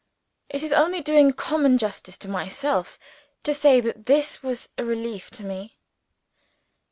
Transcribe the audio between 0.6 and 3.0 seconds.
is only doing common justice to myself